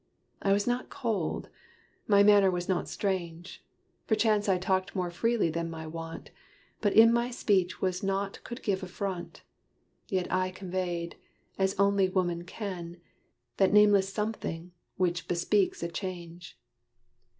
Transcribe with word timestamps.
I 0.41 0.51
was 0.51 0.65
not 0.65 0.89
cold 0.89 1.47
my 2.07 2.23
manner 2.23 2.49
was 2.49 2.67
not 2.67 2.89
strange: 2.89 3.63
Perchance 4.07 4.49
I 4.49 4.57
talked 4.57 4.95
more 4.95 5.11
freely 5.11 5.51
than 5.51 5.69
my 5.69 5.85
wont, 5.85 6.31
But 6.79 6.93
in 6.93 7.13
my 7.13 7.29
speech 7.29 7.81
was 7.83 8.01
naught 8.01 8.39
could 8.43 8.63
give 8.63 8.81
affront; 8.81 9.43
Yet 10.07 10.25
I 10.33 10.49
conveyed, 10.49 11.17
as 11.59 11.79
only 11.79 12.09
woman 12.09 12.45
can, 12.45 12.97
That 13.57 13.73
nameless 13.73 14.11
something, 14.11 14.71
which 14.97 15.27
bespeaks 15.27 15.83
a 15.83 15.87
change. 15.87 16.57